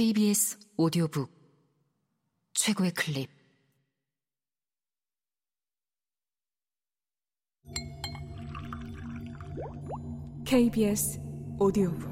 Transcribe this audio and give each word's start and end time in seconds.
KBS 0.00 0.58
오디오북 0.78 1.30
최고의 2.54 2.94
클립. 2.94 3.28
KBS 10.46 11.20
오디오북. 11.58 12.08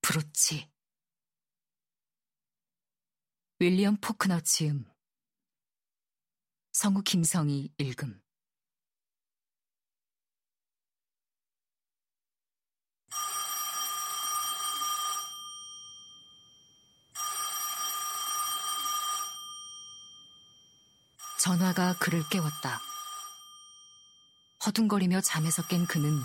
브로치. 0.00 0.66
윌리엄 3.58 3.98
포크너 4.00 4.40
지음. 4.40 4.86
성우 6.72 7.02
김성희 7.02 7.74
읽음 7.76 8.18
전화가 21.50 21.98
그를 21.98 22.22
깨웠다. 22.28 22.78
허둥거리며 24.64 25.20
잠에서 25.20 25.66
깬 25.66 25.84
그는 25.84 26.16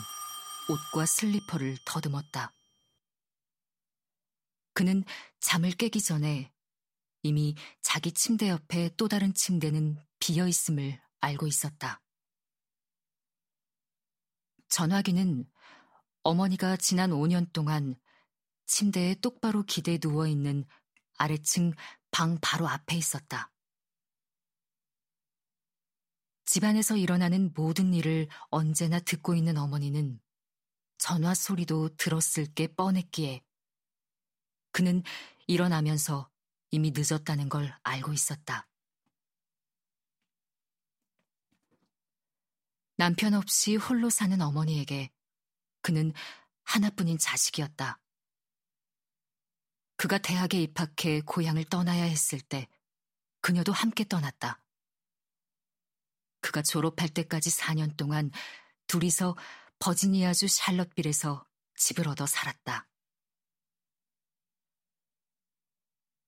옷과 0.70 1.08
슬리퍼를 1.08 1.80
더듬었다. 1.84 2.54
그는 4.76 5.04
잠을 5.40 5.72
깨기 5.72 6.00
전에 6.00 6.54
이미 7.24 7.56
자기 7.82 8.12
침대 8.12 8.50
옆에 8.50 8.92
또 8.98 9.08
다른 9.08 9.34
침대는 9.34 9.98
비어 10.20 10.48
있음을 10.48 11.02
알고 11.22 11.48
있었다. 11.48 12.04
전화기는 14.70 15.50
어머니가 16.22 16.78
지난 16.78 17.10
5년 17.10 17.52
동안 17.52 17.96
침대에 18.68 19.16
똑바로 19.16 19.64
기대 19.64 19.98
누워 19.98 20.28
있는 20.28 20.66
아래층 21.18 21.74
방 22.12 22.38
바로 22.42 22.68
앞에 22.68 22.96
있었다. 22.96 23.55
집안에서 26.56 26.96
일어나는 26.96 27.52
모든 27.54 27.94
일을 27.94 28.30
언제나 28.50 28.98
듣고 29.02 29.36
있는 29.36 29.58
어머니는 29.58 30.22
전화 30.98 31.34
소리도 31.34 31.98
들었을 31.98 32.46
게 32.46 32.68
뻔했기에 32.68 33.44
그는 34.72 35.04
일어나면서 35.48 36.30
이미 36.72 36.94
늦었다는 36.96 37.50
걸 37.50 37.78
알고 37.84 38.14
있었다. 38.14 38.70
남편 42.96 43.34
없이 43.34 43.76
홀로 43.76 44.10
사는 44.10 44.40
어머니에게 44.40 45.12
그는 45.82 46.14
하나뿐인 46.64 47.18
자식이었다. 47.18 48.00
그가 49.98 50.20
대학에 50.20 50.62
입학해 50.62 51.20
고향을 51.26 51.66
떠나야 51.66 52.06
했을 52.06 52.40
때 52.40 52.70
그녀도 53.42 53.74
함께 53.74 54.06
떠났다. 54.06 54.65
그가 56.46 56.62
졸업할 56.62 57.10
때까지 57.10 57.50
4년 57.50 57.98
동안 57.98 58.30
둘이서 58.86 59.36
버지니아주 59.80 60.48
샬럿빌에서 60.48 61.44
집을 61.76 62.08
얻어 62.08 62.28
살았다. 62.28 62.88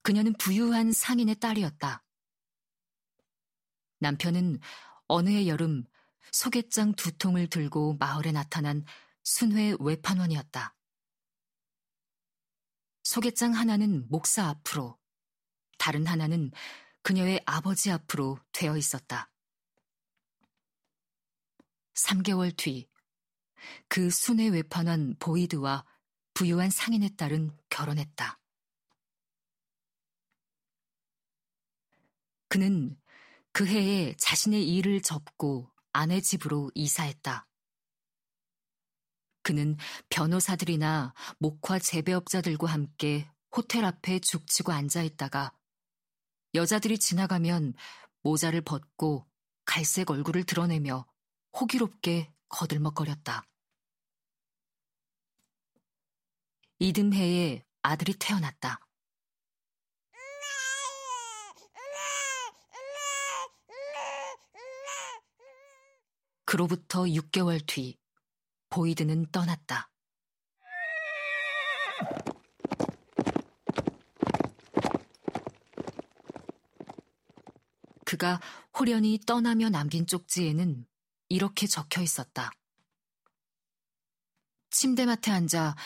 그녀는 0.02 0.32
부유한 0.32 0.90
상인의 0.90 1.36
딸이었다. 1.36 2.04
남편은 4.00 4.58
어느 5.06 5.28
해 5.28 5.46
여름 5.46 5.84
소개장 6.32 6.94
두 6.94 7.16
통을 7.16 7.48
들고 7.48 7.94
마을에 8.00 8.32
나타난 8.32 8.84
순회 9.22 9.76
외판원이었다. 9.78 10.74
소개장 13.04 13.54
하나는 13.54 14.08
목사 14.08 14.48
앞으로, 14.48 14.98
다른 15.78 16.08
하나는 16.08 16.50
그녀의 17.02 17.40
아버지 17.46 17.92
앞으로 17.92 18.40
되어 18.50 18.76
있었다. 18.76 19.30
3개월 21.98 22.56
뒤, 22.56 22.88
그 23.88 24.10
순회 24.10 24.48
외판한 24.48 25.16
보이드와 25.18 25.84
부유한 26.32 26.70
상인의 26.70 27.16
딸은 27.16 27.50
결혼했다. 27.70 28.38
그는 32.48 32.96
그 33.52 33.66
해에 33.66 34.14
자신의 34.16 34.68
일을 34.68 35.02
접고 35.02 35.70
아내 35.92 36.20
집으로 36.20 36.70
이사했다. 36.74 37.46
그는 39.42 39.76
변호사들이나 40.08 41.14
목화 41.38 41.78
재배업자들과 41.78 42.68
함께 42.68 43.28
호텔 43.50 43.84
앞에 43.84 44.20
죽치고 44.20 44.72
앉아 44.72 45.02
있다가 45.02 45.52
여자들이 46.54 46.98
지나가면 46.98 47.74
모자를 48.22 48.60
벗고 48.60 49.26
갈색 49.64 50.10
얼굴을 50.10 50.44
드러내며 50.44 51.06
호기롭게 51.52 52.32
거들먹거렸다. 52.48 53.44
이듬해에 56.78 57.64
아들이 57.82 58.14
태어났다. 58.14 58.80
그로부터 66.44 67.02
6개월 67.02 67.62
뒤 67.66 67.98
보이드는 68.70 69.30
떠났다. 69.30 69.90
그가 78.06 78.40
호련히 78.78 79.20
떠나며 79.26 79.68
남긴 79.68 80.06
쪽지에는 80.06 80.86
이렇게 81.28 81.66
적혀 81.66 82.00
있었다. 82.02 82.50
침대맡에 84.70 85.30
앉아 85.30 85.76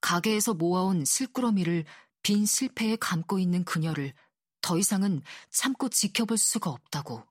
가게에서 0.00 0.54
모아온 0.54 1.04
실꾸러미를 1.04 1.84
빈 2.22 2.44
실패에 2.46 2.96
감고 2.96 3.38
있는 3.38 3.64
그녀를 3.64 4.14
더 4.60 4.78
이상은 4.78 5.22
참고 5.50 5.88
지켜볼 5.88 6.38
수가 6.38 6.70
없다고. 6.70 7.24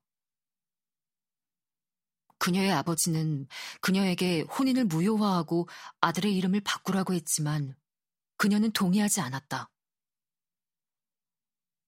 그녀의 2.40 2.72
아버지는 2.72 3.48
그녀에게 3.82 4.42
혼인을 4.42 4.86
무효화하고 4.86 5.70
아들의 6.02 6.36
이름을 6.36 6.62
바꾸라고 6.62 7.14
했지만 7.14 7.76
그녀는 8.38 8.72
동의하지 8.72 9.22
않았다. 9.22 9.70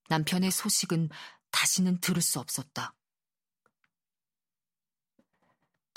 남편의 0.09 0.51
소식은 0.51 1.09
다시는 1.50 2.00
들을 2.01 2.21
수 2.21 2.39
없었다. 2.39 2.94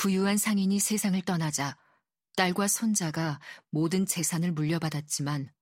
부유한 0.07 0.39
상인이 0.39 0.79
세상을 0.79 1.21
떠나자 1.23 1.77
딸과 2.37 2.69
손자가 2.69 3.41
모든 3.71 4.07
재산을 4.07 4.53
물려받았지만 4.53 5.53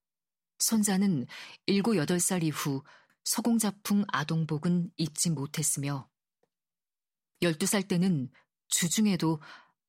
손자는 0.59 1.25
7, 1.65 1.81
8살 1.81 2.43
이후 2.43 2.83
소공자풍 3.23 4.05
아동복은 4.07 4.91
입지 4.97 5.31
못했으며 5.31 6.07
12살 7.41 7.87
때는 7.87 8.29
주중에도 8.67 9.41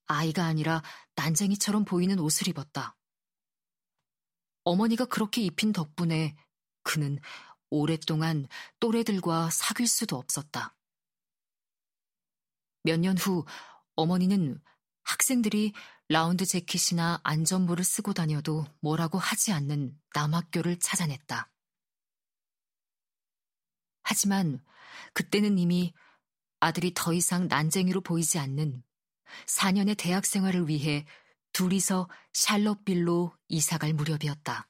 아이가 0.07 0.47
아니라 0.47 0.83
난쟁이처럼 1.17 1.85
보이는 1.85 2.19
옷을 2.19 2.49
입었다. 2.49 2.97
어머니가 4.65 5.05
그렇게 5.05 5.43
입힌 5.43 5.75
덕분에 5.75 6.35
그는 6.83 7.19
오랫동안 7.69 8.49
또래들과 8.81 9.51
사귈 9.51 9.87
수도 9.87 10.17
없었다. 10.17 10.75
몇 12.85 12.99
년 13.01 13.19
후 13.19 13.45
어머니는 13.97 14.61
학생들이 15.03 15.73
라운드 16.09 16.47
재킷이나 16.47 17.21
안전모를 17.25 17.85
쓰고 17.85 18.13
다녀도 18.13 18.65
뭐라고 18.81 19.19
하지 19.19 19.53
않는 19.53 19.99
남학교를 20.15 20.79
찾아냈다. 20.79 21.51
하지만 24.03 24.65
그때는 25.15 25.59
이미 25.59 25.93
아들이 26.61 26.93
더 26.95 27.13
이상 27.13 27.49
난쟁이로 27.49 28.03
보이지 28.03 28.39
않는 28.39 28.85
4년의 29.47 29.97
대학 29.99 30.25
생활을 30.25 30.69
위해 30.69 31.05
둘이서 31.53 32.09
샬롯빌로 32.33 33.37
이사갈 33.49 33.95
무렵이었다. 33.95 34.69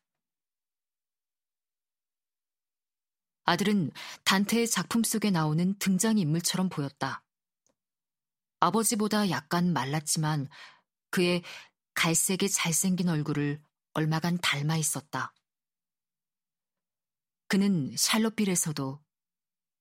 아들은 3.45 3.91
단테의 4.25 4.69
작품 4.69 5.05
속에 5.05 5.31
나오는 5.31 5.79
등장인물처럼 5.79 6.69
보였다. 6.69 7.26
아버지보다 8.61 9.31
약간 9.31 9.73
말랐지만 9.73 10.49
그의 11.11 11.43
갈색의 11.95 12.51
잘생긴 12.51 13.09
얼굴을 13.09 13.63
얼마간 13.95 14.39
닮아 14.39 14.77
있었다. 14.77 15.33
그는 17.49 17.95
샬롯빌에서도 17.97 19.03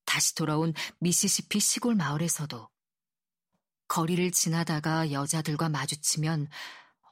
다시 0.06 0.36
돌아온 0.36 0.74
미시시피 1.00 1.60
시골 1.60 1.96
마을에서도 1.96 2.70
거리를 3.88 4.32
지나다가 4.32 5.12
여자들과 5.12 5.70
마주치면 5.70 6.48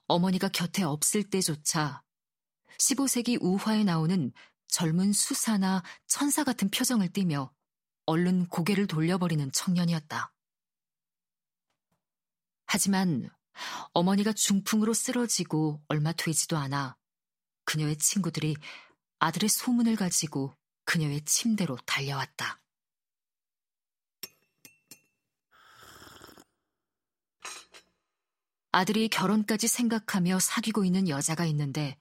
어머니가 0.07 0.49
곁에 0.49 0.83
없을 0.83 1.23
때조차 1.23 2.03
15세기 2.77 3.37
우화에 3.41 3.83
나오는 3.83 4.31
젊은 4.67 5.13
수사나 5.13 5.83
천사 6.07 6.43
같은 6.43 6.69
표정을 6.69 7.09
띠며 7.09 7.53
얼른 8.05 8.47
고개를 8.47 8.87
돌려버리는 8.87 9.51
청년이었다. 9.51 10.32
하지만 12.73 13.29
어머니가 13.93 14.33
중풍으로 14.33 14.95
쓰러지고 14.95 15.79
얼마 15.89 16.11
되지도 16.11 16.57
않아 16.57 16.97
그녀의 17.65 17.97
친구들이 17.97 18.55
아들의 19.19 19.47
소문을 19.47 19.95
가지고 19.95 20.55
그녀의 20.85 21.21
침대로 21.23 21.77
달려왔다. 21.85 22.59
아들이 28.71 29.07
결혼까지 29.07 29.67
생각하며 29.67 30.39
사귀고 30.39 30.83
있는 30.83 31.07
여자가 31.07 31.45
있는데 31.45 31.95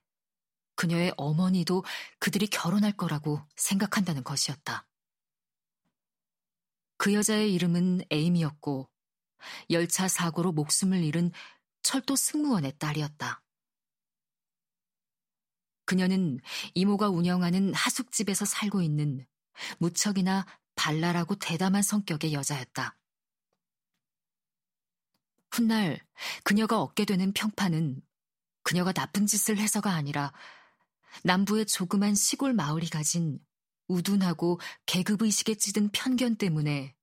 그녀의 0.75 1.12
어머니도 1.18 1.84
그들이 2.18 2.46
결혼할 2.46 2.96
거라고 2.96 3.42
생각한다는 3.56 4.25
것이었다. 4.25 4.86
그 6.96 7.12
여자의 7.12 7.52
이름은 7.52 8.06
에임이었고 8.10 8.91
열차 9.70 10.08
사고로 10.08 10.52
목숨을 10.52 11.02
잃은 11.02 11.32
철도 11.82 12.16
승무원의 12.16 12.74
딸이었다. 12.78 13.42
그녀는 15.84 16.40
이모가 16.74 17.08
운영하는 17.08 17.74
하숙집에서 17.74 18.44
살고 18.44 18.82
있는 18.82 19.26
무척이나 19.78 20.46
발랄하고 20.74 21.34
대담한 21.36 21.82
성격의 21.82 22.32
여자였다. 22.32 22.96
훗날 25.50 26.00
그녀가 26.44 26.80
얻게 26.80 27.04
되는 27.04 27.32
평판은 27.32 28.00
그녀가 28.62 28.92
나쁜 28.92 29.26
짓을 29.26 29.58
해서가 29.58 29.92
아니라 29.92 30.32
남부의 31.24 31.66
조그만 31.66 32.14
시골 32.14 32.54
마을이 32.54 32.88
가진 32.88 33.38
우둔하고 33.88 34.60
계급의식에 34.86 35.56
찌든 35.56 35.90
편견 35.90 36.36
때문에 36.36 36.94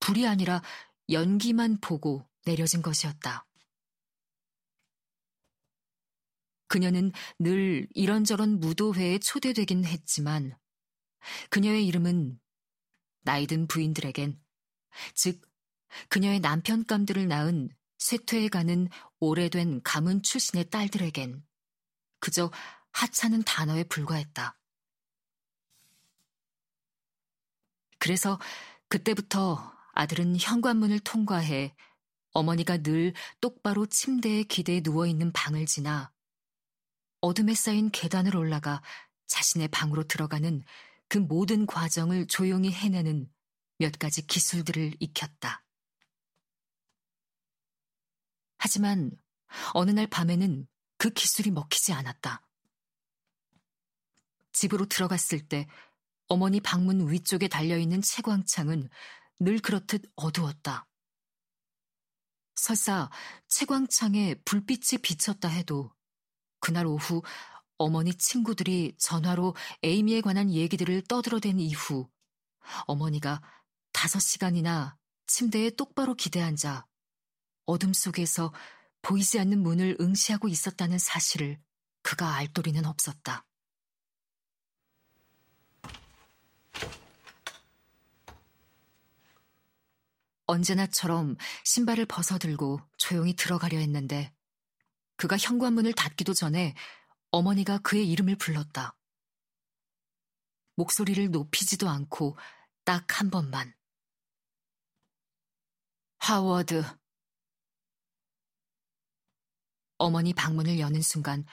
불이 0.00 0.26
아니라 0.28 0.62
연기만 1.10 1.78
보고 1.80 2.28
내려진 2.44 2.82
것이었다. 2.82 3.46
그녀는 6.68 7.12
늘 7.38 7.88
이런저런 7.94 8.60
무도회에 8.60 9.18
초대되긴 9.18 9.84
했지만 9.84 10.56
그녀의 11.50 11.86
이름은 11.86 12.38
나이든 13.22 13.66
부인들에겐 13.68 14.38
즉 15.14 15.40
그녀의 16.08 16.40
남편감들을 16.40 17.26
낳은 17.26 17.70
쇠퇴해 17.98 18.48
가는 18.48 18.88
오래된 19.18 19.82
가문 19.82 20.22
출신의 20.22 20.70
딸들에겐 20.70 21.42
그저 22.20 22.50
하찮은 22.92 23.42
단어에 23.42 23.84
불과했다. 23.84 24.58
그래서 27.98 28.38
그때부터 28.88 29.77
아들은 29.98 30.36
현관문을 30.38 31.00
통과해 31.00 31.74
어머니가 32.30 32.76
늘 32.78 33.14
똑바로 33.40 33.84
침대에 33.84 34.44
기대에 34.44 34.80
누워있는 34.84 35.32
방을 35.32 35.66
지나 35.66 36.12
어둠에 37.20 37.52
쌓인 37.54 37.90
계단을 37.90 38.36
올라가 38.36 38.80
자신의 39.26 39.66
방으로 39.68 40.04
들어가는 40.04 40.62
그 41.08 41.18
모든 41.18 41.66
과정을 41.66 42.28
조용히 42.28 42.70
해내는 42.70 43.28
몇 43.78 43.98
가지 43.98 44.24
기술들을 44.24 44.94
익혔다. 45.00 45.64
하지만 48.56 49.10
어느 49.74 49.90
날 49.90 50.06
밤에는 50.06 50.68
그 50.98 51.10
기술이 51.10 51.50
먹히지 51.50 51.92
않았다. 51.92 52.46
집으로 54.52 54.86
들어갔을 54.86 55.48
때 55.48 55.66
어머니 56.28 56.60
방문 56.60 57.10
위쪽에 57.10 57.48
달려있는 57.48 58.02
채광창은 58.02 58.88
늘 59.40 59.58
그렇듯 59.60 60.02
어두웠다. 60.16 60.88
설사 62.56 63.08
채광창에 63.48 64.34
불빛이 64.44 65.00
비쳤다 65.02 65.48
해도 65.48 65.92
그날 66.60 66.86
오후 66.86 67.22
어머니 67.76 68.12
친구들이 68.12 68.96
전화로 68.98 69.54
에이미에 69.84 70.20
관한 70.20 70.50
얘기들을 70.50 71.02
떠들어댄 71.02 71.60
이후 71.60 72.10
어머니가 72.86 73.40
다섯 73.92 74.18
시간이나 74.18 74.96
침대에 75.28 75.70
똑바로 75.70 76.14
기대앉아 76.14 76.86
어둠 77.66 77.92
속에서 77.92 78.52
보이지 79.02 79.38
않는 79.38 79.62
문을 79.62 79.96
응시하고 80.00 80.48
있었다는 80.48 80.98
사실을 80.98 81.60
그가 82.02 82.34
알 82.34 82.52
도리는 82.52 82.84
없었다. 82.84 83.47
언제나처럼 90.48 91.36
신발을 91.64 92.06
벗어들고 92.06 92.80
조용히 92.96 93.34
들어가려 93.36 93.78
했는데 93.78 94.34
그가 95.16 95.36
현관문을 95.36 95.92
닫기도 95.92 96.34
전에 96.34 96.74
어머니가 97.30 97.78
그의 97.78 98.10
이름을 98.10 98.36
불렀다. 98.36 98.96
목소리를 100.76 101.30
높이지도 101.30 101.88
않고 101.88 102.36
딱 102.84 103.20
한 103.20 103.30
번만. 103.30 103.74
하워드. 106.18 106.82
어머니 109.98 110.32
방문을 110.32 110.78
여는 110.78 111.02
순간 111.02 111.44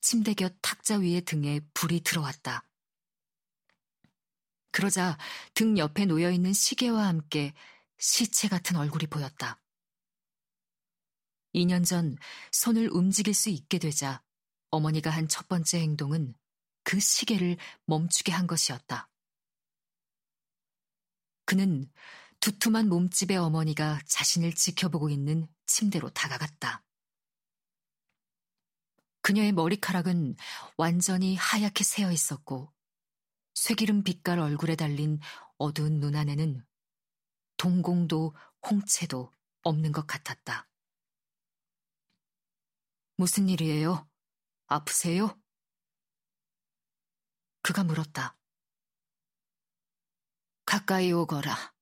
침대 0.00 0.34
곁 0.34 0.56
탁자 0.62 0.96
위의 0.96 1.20
등에 1.22 1.60
불이 1.74 2.00
들어왔다. 2.00 2.68
그러자 4.72 5.18
등 5.54 5.78
옆에 5.78 6.06
놓여 6.06 6.30
있는 6.30 6.52
시계와 6.52 7.06
함께 7.06 7.54
시체 7.98 8.48
같은 8.48 8.76
얼굴이 8.76 9.06
보였다. 9.06 9.60
2년 11.54 11.84
전 11.84 12.16
손을 12.52 12.88
움직일 12.90 13.34
수 13.34 13.50
있게 13.50 13.78
되자 13.78 14.22
어머니가 14.70 15.10
한 15.10 15.28
첫 15.28 15.48
번째 15.48 15.80
행동은 15.80 16.34
그 16.84 17.00
시계를 17.00 17.56
멈추게 17.86 18.32
한 18.32 18.46
것이었다. 18.46 19.10
그는 21.44 21.90
두툼한 22.40 22.88
몸집의 22.88 23.36
어머니가 23.36 24.00
자신을 24.06 24.54
지켜보고 24.54 25.08
있는 25.08 25.48
침대로 25.66 26.10
다가갔다. 26.10 26.84
그녀의 29.22 29.52
머리카락은 29.52 30.36
완전히 30.76 31.34
하얗게 31.36 31.84
새어 31.84 32.12
있었고 32.12 32.72
쇠기름 33.54 34.04
빛깔 34.04 34.38
얼굴에 34.38 34.76
달린 34.76 35.18
어두운 35.58 36.00
눈 36.00 36.14
안에는 36.14 36.64
동공도 37.58 38.34
홍채도 38.64 39.30
없는 39.62 39.92
것 39.92 40.06
같았다. 40.06 40.68
무슨 43.16 43.48
일이에요? 43.48 44.08
아프세요? 44.66 45.38
그가 47.62 47.84
물었다. 47.84 48.38
가까이 50.64 51.12
오거라. 51.12 51.74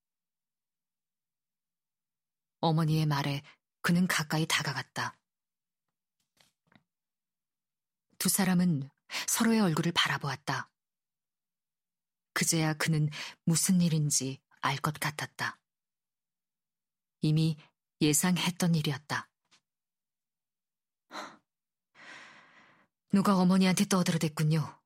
어머니의 2.61 3.07
말에 3.07 3.43
그는 3.83 4.07
가까이 4.07 4.47
다가갔다. 4.47 5.17
두 8.19 8.29
사람은 8.29 8.89
서로의 9.29 9.61
얼굴을 9.61 9.93
바라보았다. 9.93 10.71
그제야 12.33 12.73
그는 12.75 13.09
무슨 13.45 13.81
일인지 13.83 14.41
알 14.61 14.79
것 14.79 14.95
같았다. 14.99 15.61
이미 17.27 17.57
예상했던 18.01 18.75
일이었다. 18.75 19.29
누가 23.13 23.37
어머니한테 23.37 23.85
떠들어댔군요. 23.87 24.81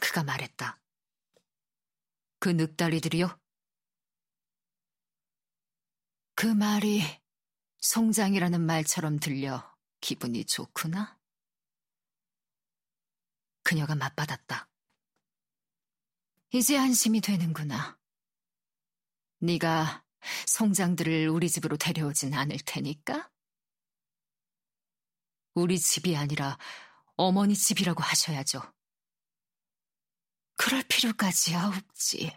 그가 0.00 0.22
말했다. 0.22 0.80
그 2.40 2.50
늑다리들이요? 2.50 3.40
그 6.34 6.46
말이 6.46 7.00
송장이라는 7.78 8.60
말처럼 8.60 9.18
들려 9.18 9.74
기분이 10.00 10.44
좋구나. 10.44 11.18
그녀가 13.62 13.94
맞받았다. 13.94 14.68
이제 16.52 16.76
안심이 16.76 17.20
되는구나. 17.20 17.98
네가 19.38 20.03
송장들을 20.46 21.28
우리 21.28 21.48
집으로 21.48 21.76
데려오진 21.76 22.34
않을 22.34 22.58
테니까? 22.64 23.30
우리 25.54 25.78
집이 25.78 26.16
아니라 26.16 26.58
어머니 27.16 27.54
집이라고 27.54 28.02
하셔야죠. 28.02 28.60
그럴 30.56 30.82
필요까지야 30.84 31.66
없지. 31.66 32.36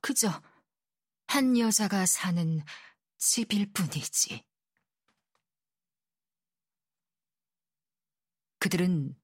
그저 0.00 0.42
한 1.26 1.58
여자가 1.58 2.06
사는 2.06 2.62
집일 3.18 3.70
뿐이지. 3.72 4.44
그들은 8.60 9.14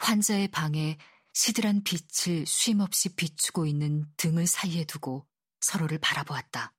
환자의 0.00 0.48
방에 0.48 0.98
시들한 1.32 1.84
빛을 1.84 2.46
쉼없이 2.46 3.14
비추고 3.14 3.66
있는 3.66 4.04
등을 4.16 4.46
사이에 4.46 4.84
두고 4.84 5.27
서로를 5.60 5.98
바라보았다. 5.98 6.74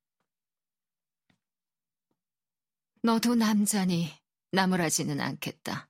너도 3.02 3.36
남자니 3.36 4.14
나무라지는 4.52 5.22
않겠다. 5.22 5.90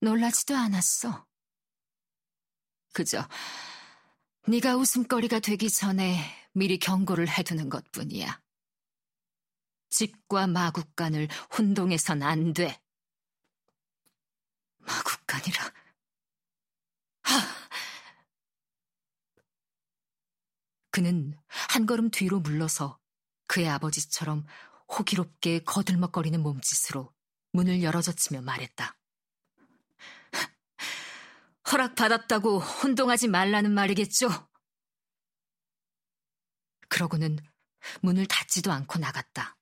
놀라지도 0.00 0.54
않았어. 0.54 1.26
그저 2.92 3.28
네가 4.48 4.76
웃음거리가 4.76 5.40
되기 5.40 5.68
전에 5.70 6.18
미리 6.52 6.78
경고를 6.78 7.28
해두는 7.28 7.68
것뿐이야. 7.68 8.40
집과 9.90 10.46
마국간을 10.46 11.28
혼동해선 11.56 12.22
안 12.22 12.52
돼. 12.52 12.80
마국간이라. 14.78 15.72
하! 17.22 17.65
그는 20.96 21.34
한 21.68 21.84
걸음 21.84 22.10
뒤로 22.10 22.40
물러서 22.40 22.98
그의 23.48 23.68
아버지처럼 23.68 24.46
호기롭게 24.88 25.58
거들먹거리는 25.64 26.40
몸짓으로 26.40 27.12
문을 27.52 27.82
열어젖히며 27.82 28.40
말했다. 28.40 28.98
허락받았다고 31.70 32.60
혼동하지 32.60 33.28
말라는 33.28 33.74
말이겠죠? 33.74 34.48
그러고는 36.88 37.40
문을 38.00 38.24
닫지도 38.24 38.72
않고 38.72 38.98
나갔다. 38.98 39.58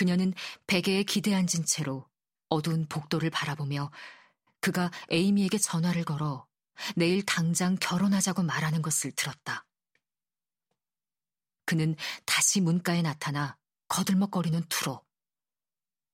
그녀는 0.00 0.32
베개에 0.66 1.02
기대 1.02 1.34
앉은 1.34 1.66
채로 1.66 2.08
어두운 2.48 2.86
복도를 2.86 3.28
바라보며 3.28 3.90
그가 4.62 4.90
에이미에게 5.10 5.58
전화를 5.58 6.04
걸어 6.04 6.46
내일 6.96 7.22
당장 7.26 7.76
결혼하자고 7.78 8.42
말하는 8.42 8.80
것을 8.80 9.12
들었다. 9.12 9.66
그는 11.66 11.96
다시 12.24 12.62
문가에 12.62 13.02
나타나 13.02 13.58
거들먹거리는 13.88 14.62
투로 14.70 15.04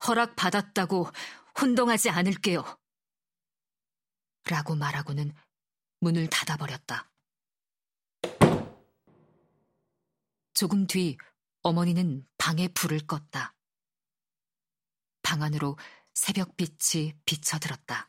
허락 0.08 0.34
받았다고 0.34 1.08
혼동하지 1.60 2.10
않을게요. 2.10 2.64
라고 4.46 4.74
말하고는 4.74 5.32
문을 6.00 6.26
닫아버렸다. 6.26 7.08
조금 10.54 10.88
뒤 10.88 11.16
어머니는 11.62 12.26
방에 12.36 12.66
불을 12.66 13.06
껐다. 13.06 13.55
방 15.26 15.42
안으로 15.42 15.76
새벽빛이 16.14 17.14
비쳐들었다. 17.24 18.08